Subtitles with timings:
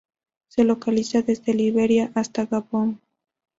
[0.47, 2.99] Se localiza desde Liberia hasta Gabón.